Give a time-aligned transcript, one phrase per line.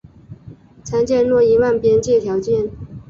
[0.83, 2.71] 参见诺伊曼边界条件。